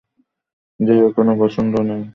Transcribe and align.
জাইয়া 0.79 1.07
কোন 1.15 1.27
পছন্দ 1.39 1.73
নেই। 1.89 2.01